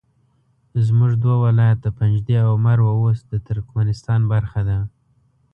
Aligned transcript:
زموږ 0.85 1.11
دوه 1.23 1.35
ولایته 1.45 1.89
پنجده 1.97 2.37
او 2.47 2.53
مروه 2.65 2.91
اوس 2.99 3.19
د 3.31 3.33
ترکمنستان 3.47 4.21
برخه 4.31 4.61
ده 4.67 4.79